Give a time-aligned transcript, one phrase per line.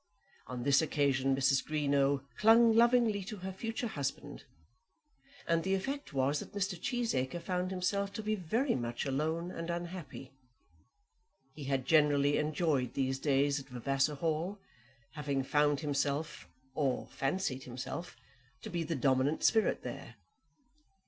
[0.47, 1.63] On this occasion Mrs.
[1.63, 4.45] Greenow clung lovingly to her future husband,
[5.47, 6.73] and the effect was that Mr.
[6.81, 10.31] Cheesacre found himself to be very much alone and unhappy.
[11.53, 14.57] He had generally enjoyed these days at Vavasor Hall,
[15.13, 18.17] having found himself, or fancied himself,
[18.63, 20.15] to be the dominant spirit there.